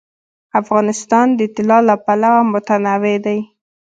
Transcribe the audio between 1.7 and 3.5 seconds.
له پلوه متنوع دی.